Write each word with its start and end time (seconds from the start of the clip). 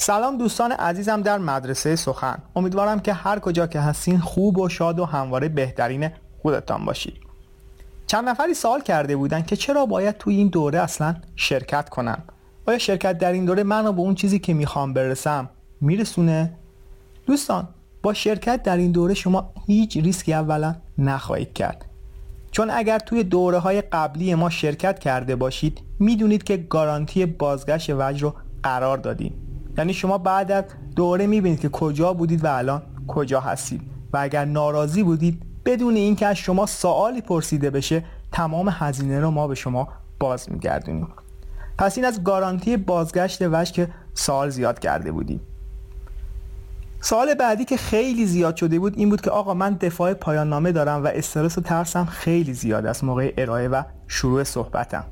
سلام 0.00 0.38
دوستان 0.38 0.72
عزیزم 0.72 1.22
در 1.22 1.38
مدرسه 1.38 1.96
سخن. 1.96 2.38
امیدوارم 2.56 3.00
که 3.00 3.12
هر 3.12 3.38
کجا 3.38 3.66
که 3.66 3.80
هستین 3.80 4.18
خوب 4.18 4.58
و 4.58 4.68
شاد 4.68 4.98
و 4.98 5.04
همواره 5.04 5.48
بهترین 5.48 6.10
خودتان 6.42 6.84
باشید. 6.84 7.16
چند 8.06 8.28
نفری 8.28 8.54
سوال 8.54 8.80
کرده 8.80 9.16
بودن 9.16 9.42
که 9.42 9.56
چرا 9.56 9.86
باید 9.86 10.18
توی 10.18 10.36
این 10.36 10.48
دوره 10.48 10.78
اصلا 10.80 11.16
شرکت 11.36 11.88
کنم؟ 11.88 12.22
آیا 12.66 12.78
شرکت 12.78 13.18
در 13.18 13.32
این 13.32 13.44
دوره 13.44 13.62
منو 13.62 13.92
به 13.92 14.00
اون 14.00 14.14
چیزی 14.14 14.38
که 14.38 14.54
می‌خوام 14.54 14.92
برسم 14.92 15.50
میرسونه؟ 15.80 16.52
دوستان 17.26 17.68
با 18.02 18.14
شرکت 18.14 18.62
در 18.62 18.76
این 18.76 18.92
دوره 18.92 19.14
شما 19.14 19.52
هیچ 19.66 19.96
ریسکی 19.96 20.34
اولا 20.34 20.74
نخواهید 20.98 21.52
کرد. 21.52 21.84
چون 22.50 22.70
اگر 22.70 22.98
توی 22.98 23.24
دوره 23.24 23.58
های 23.58 23.80
قبلی 23.80 24.34
ما 24.34 24.50
شرکت 24.50 24.98
کرده 24.98 25.36
باشید 25.36 25.80
می‌دونید 25.98 26.42
که 26.42 26.56
گارانتی 26.56 27.26
بازگشت 27.26 27.90
وجه 27.90 28.22
رو 28.22 28.34
قرار 28.62 28.98
دادیم. 28.98 29.47
یعنی 29.78 29.94
شما 29.94 30.18
بعد 30.18 30.52
از 30.52 30.64
دوره 30.96 31.26
می‌بینید 31.26 31.60
که 31.60 31.68
کجا 31.68 32.12
بودید 32.12 32.44
و 32.44 32.56
الان 32.56 32.82
کجا 33.08 33.40
هستید. 33.40 33.80
و 34.12 34.18
اگر 34.20 34.44
ناراضی 34.44 35.02
بودید 35.02 35.42
بدون 35.64 35.94
اینکه 35.94 36.26
از 36.26 36.36
شما 36.36 36.66
سوالی 36.66 37.20
پرسیده 37.20 37.70
بشه 37.70 38.04
تمام 38.32 38.68
هزینه 38.72 39.20
رو 39.20 39.30
ما 39.30 39.48
به 39.48 39.54
شما 39.54 39.88
باز 40.20 40.52
میگردونیم. 40.52 41.08
پس 41.78 41.98
این 41.98 42.06
از 42.06 42.24
گارانتی 42.24 42.76
بازگشت 42.76 43.42
وجه 43.42 43.72
که 43.72 43.88
سوال 44.14 44.50
زیاد 44.50 44.78
کرده 44.78 45.12
بودیم. 45.12 45.40
سوال 47.00 47.34
بعدی 47.34 47.64
که 47.64 47.76
خیلی 47.76 48.26
زیاد 48.26 48.56
شده 48.56 48.78
بود 48.78 48.98
این 48.98 49.10
بود 49.10 49.20
که 49.20 49.30
آقا 49.30 49.54
من 49.54 49.74
دفاع 49.74 50.14
پایان 50.14 50.48
نامه 50.48 50.72
دارم 50.72 51.04
و 51.04 51.06
استرس 51.06 51.58
و 51.58 51.60
ترسم 51.60 52.04
خیلی 52.04 52.54
زیاد 52.54 52.86
است 52.86 53.04
موقع 53.04 53.34
ارائه 53.38 53.68
و 53.68 53.82
شروع 54.06 54.44
صحبتم. 54.44 55.04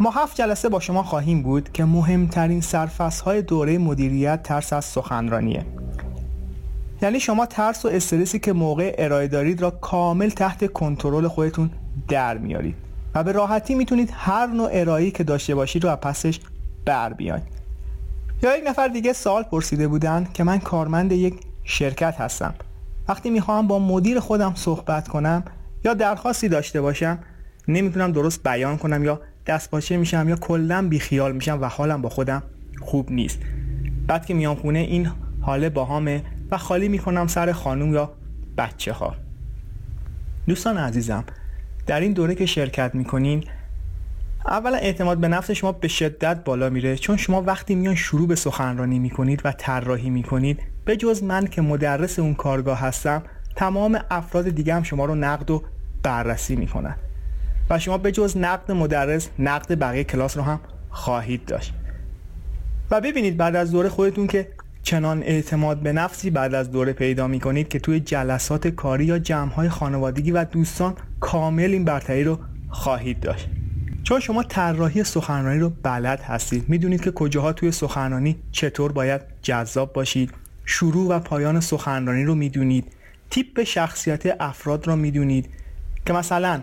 ما 0.00 0.10
هفت 0.10 0.36
جلسه 0.36 0.68
با 0.68 0.80
شما 0.80 1.02
خواهیم 1.02 1.42
بود 1.42 1.72
که 1.72 1.84
مهمترین 1.84 2.60
سرفصل 2.60 3.24
های 3.24 3.42
دوره 3.42 3.78
مدیریت 3.78 4.42
ترس 4.42 4.72
از 4.72 4.84
سخنرانیه. 4.84 5.66
یعنی 7.02 7.20
شما 7.20 7.46
ترس 7.46 7.84
و 7.84 7.88
استرسی 7.88 8.38
که 8.38 8.52
موقع 8.52 8.94
ارائه 8.98 9.28
دارید 9.28 9.62
را 9.62 9.70
کامل 9.70 10.28
تحت 10.28 10.72
کنترل 10.72 11.28
خودتون 11.28 11.70
در 12.08 12.38
میارید 12.38 12.74
و 13.14 13.24
به 13.24 13.32
راحتی 13.32 13.74
می‌تونید 13.74 14.10
هر 14.12 14.46
نوع 14.46 14.70
ارائه‌ای 14.72 15.10
که 15.10 15.24
داشته 15.24 15.54
باشید 15.54 15.84
رو 15.84 15.90
از 15.90 15.96
پسش 15.96 16.40
بر 16.84 17.12
بیاید 17.12 17.42
یا 18.42 18.56
یک 18.56 18.64
نفر 18.66 18.88
دیگه 18.88 19.12
سوال 19.12 19.42
پرسیده 19.42 19.88
بودن 19.88 20.28
که 20.34 20.44
من 20.44 20.58
کارمند 20.58 21.12
یک 21.12 21.40
شرکت 21.64 22.14
هستم. 22.18 22.54
وقتی 23.08 23.30
می‌خوام 23.30 23.66
با 23.66 23.78
مدیر 23.78 24.20
خودم 24.20 24.54
صحبت 24.54 25.08
کنم 25.08 25.44
یا 25.84 25.94
درخواستی 25.94 26.48
داشته 26.48 26.80
باشم 26.80 27.18
نمی‌تونم 27.68 28.12
درست 28.12 28.42
بیان 28.42 28.76
کنم 28.76 29.04
یا 29.04 29.20
دستپاچه 29.48 29.96
میشم 29.96 30.28
یا 30.28 30.36
کلا 30.36 30.88
بیخیال 30.88 31.32
میشم 31.32 31.58
و 31.60 31.64
حالم 31.64 32.02
با 32.02 32.08
خودم 32.08 32.42
خوب 32.80 33.12
نیست. 33.12 33.38
بعد 34.06 34.26
که 34.26 34.34
میام 34.34 34.56
خونه 34.56 34.78
این 34.78 35.08
حاله 35.40 35.68
باهامه 35.68 36.22
و 36.50 36.58
خالی 36.58 36.88
می‌کنم 36.88 37.26
سر 37.26 37.52
خانوم 37.52 37.94
یا 37.94 38.12
بچه 38.58 38.92
ها 38.92 39.14
دوستان 40.46 40.76
عزیزم 40.76 41.24
در 41.86 42.00
این 42.00 42.12
دوره 42.12 42.34
که 42.34 42.46
شرکت 42.46 42.94
می‌کنین 42.94 43.44
اولا 44.46 44.76
اعتماد 44.76 45.18
به 45.18 45.28
نفس 45.28 45.50
شما 45.50 45.72
به 45.72 45.88
شدت 45.88 46.44
بالا 46.44 46.70
میره 46.70 46.96
چون 46.96 47.16
شما 47.16 47.42
وقتی 47.42 47.74
میان 47.74 47.94
شروع 47.94 48.28
به 48.28 48.34
سخنرانی 48.34 48.98
می‌کنید 48.98 49.40
و 49.44 49.52
طراحی 49.52 50.10
می‌کنید 50.10 50.60
به 50.84 50.96
جز 50.96 51.22
من 51.22 51.46
که 51.46 51.62
مدرس 51.62 52.18
اون 52.18 52.34
کارگاه 52.34 52.80
هستم 52.80 53.22
تمام 53.56 54.00
افراد 54.10 54.48
دیگه 54.48 54.74
هم 54.74 54.82
شما 54.82 55.04
رو 55.04 55.14
نقد 55.14 55.50
و 55.50 55.62
بررسی 56.02 56.56
می‌کنن. 56.56 56.96
و 57.70 57.78
شما 57.78 57.98
به 57.98 58.12
جز 58.12 58.36
نقد 58.36 58.72
مدرس 58.72 59.28
نقد 59.38 59.78
بقیه 59.78 60.04
کلاس 60.04 60.36
رو 60.36 60.42
هم 60.42 60.60
خواهید 60.90 61.44
داشت. 61.44 61.74
و 62.90 63.00
ببینید 63.00 63.36
بعد 63.36 63.56
از 63.56 63.70
دوره 63.72 63.88
خودتون 63.88 64.26
که 64.26 64.48
چنان 64.82 65.22
اعتماد 65.22 65.80
به 65.80 65.92
نفسی 65.92 66.30
بعد 66.30 66.54
از 66.54 66.70
دوره 66.70 66.92
پیدا 66.92 67.26
می‌کنید 67.26 67.68
که 67.68 67.78
توی 67.78 68.00
جلسات 68.00 68.68
کاری 68.68 69.04
یا 69.04 69.18
جمعهای 69.18 69.68
خانوادگی 69.68 70.30
و 70.30 70.44
دوستان 70.44 70.94
کامل 71.20 71.70
این 71.70 71.84
برتری 71.84 72.24
رو 72.24 72.38
خواهید 72.70 73.20
داشت. 73.20 73.48
چون 74.02 74.20
شما 74.20 74.42
طراحی 74.42 75.04
سخنرانی 75.04 75.60
رو 75.60 75.72
بلد 75.82 76.20
هستید 76.20 76.68
می‌دونید 76.68 77.00
که 77.00 77.10
کجاها 77.10 77.52
توی 77.52 77.72
سخنرانی 77.72 78.36
چطور 78.52 78.92
باید 78.92 79.20
جذاب 79.42 79.92
باشید. 79.92 80.30
شروع 80.64 81.08
و 81.16 81.18
پایان 81.18 81.60
سخنرانی 81.60 82.24
رو 82.24 82.34
می‌دونید. 82.34 82.92
تیپ 83.30 83.62
شخصیت 83.62 84.36
افراد 84.40 84.86
رو 84.86 84.96
می‌دونید. 84.96 85.48
که 86.06 86.12
مثلا 86.12 86.60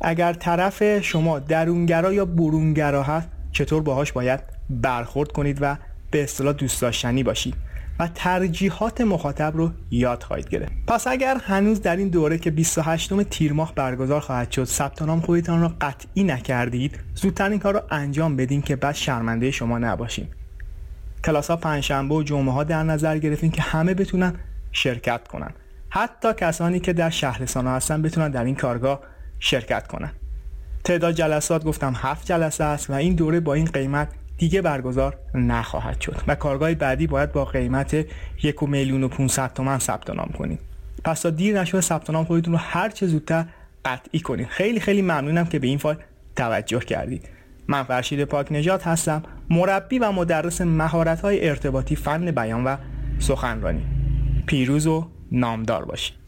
اگر 0.00 0.32
طرف 0.32 1.00
شما 1.00 1.38
درونگرا 1.38 2.12
یا 2.12 2.24
برونگرا 2.24 3.02
هست 3.02 3.28
چطور 3.52 3.82
باهاش 3.82 4.12
باید 4.12 4.40
برخورد 4.70 5.32
کنید 5.32 5.58
و 5.60 5.76
به 6.10 6.22
اصطلاح 6.22 6.52
دوست 6.52 6.82
داشتنی 6.82 7.22
باشید 7.22 7.54
و 7.98 8.08
ترجیحات 8.14 9.00
مخاطب 9.00 9.56
رو 9.56 9.70
یاد 9.90 10.22
خواهید 10.22 10.48
گرفت. 10.48 10.72
پس 10.86 11.06
اگر 11.06 11.36
هنوز 11.44 11.82
در 11.82 11.96
این 11.96 12.08
دوره 12.08 12.38
که 12.38 12.50
28 12.50 13.22
تیر 13.22 13.52
ماه 13.52 13.74
برگزار 13.74 14.20
خواهد 14.20 14.50
شد 14.50 14.64
ثبت 14.64 15.02
نام 15.02 15.20
خودتان 15.20 15.60
را 15.60 15.72
قطعی 15.80 16.24
نکردید 16.24 16.98
زودتر 17.14 17.50
این 17.50 17.58
کار 17.58 17.74
رو 17.74 17.80
انجام 17.90 18.36
بدین 18.36 18.62
که 18.62 18.76
بعد 18.76 18.94
شرمنده 18.94 19.50
شما 19.50 19.78
نباشیم 19.78 20.28
کلاس 21.24 21.50
ها 21.50 21.56
پنجشنبه 21.56 22.14
و 22.14 22.22
جمعه 22.22 22.52
ها 22.52 22.64
در 22.64 22.82
نظر 22.82 23.18
گرفتین 23.18 23.50
که 23.50 23.62
همه 23.62 23.94
بتونن 23.94 24.34
شرکت 24.72 25.28
کنن. 25.28 25.50
حتی 25.88 26.28
کسانی 26.36 26.80
که 26.80 26.92
در 26.92 27.10
شهرستان 27.10 27.66
هستن 27.66 28.02
بتونن 28.02 28.30
در 28.30 28.44
این 28.44 28.54
کارگاه 28.54 29.00
شرکت 29.40 29.86
کنن. 29.86 30.12
تعداد 30.84 31.14
جلسات 31.14 31.64
گفتم 31.64 31.94
هفت 31.96 32.26
جلسه 32.26 32.64
است 32.64 32.90
و 32.90 32.92
این 32.92 33.14
دوره 33.14 33.40
با 33.40 33.54
این 33.54 33.64
قیمت 33.64 34.08
دیگه 34.38 34.62
برگزار 34.62 35.16
نخواهد 35.34 36.00
شد 36.00 36.16
و 36.26 36.34
کارگاه 36.34 36.74
بعدی 36.74 37.06
باید 37.06 37.32
با 37.32 37.44
قیمت 37.44 38.06
یک 38.42 38.62
میلیون 38.62 39.04
و 39.04 39.08
500 39.08 39.52
تومن 39.52 39.78
ثبت 39.78 40.10
نام 40.10 40.28
کنید 40.38 40.58
پس 41.04 41.20
تا 41.20 41.30
دیر 41.30 41.60
نشده 41.60 41.80
ثبت 41.80 42.10
نام 42.10 42.24
خودتون 42.24 42.52
رو 42.52 42.58
هر 42.58 42.88
چه 42.88 43.06
زودتر 43.06 43.44
قطعی 43.84 44.20
کنید. 44.20 44.46
خیلی 44.46 44.80
خیلی 44.80 45.02
ممنونم 45.02 45.44
که 45.46 45.58
به 45.58 45.66
این 45.66 45.78
فایل 45.78 45.98
توجه 46.36 46.80
کردید. 46.80 47.28
من 47.68 47.82
فرشید 47.82 48.24
پاک 48.24 48.52
نجات 48.52 48.86
هستم 48.86 49.22
مربی 49.50 49.98
و 49.98 50.12
مدرس 50.12 50.60
مهارت 50.60 51.20
های 51.20 51.48
ارتباطی 51.48 51.96
فن 51.96 52.30
بیان 52.30 52.64
و 52.64 52.76
سخنرانی. 53.18 53.82
پیروز 54.46 54.86
و 54.86 55.08
نامدار 55.32 55.84
باشید. 55.84 56.25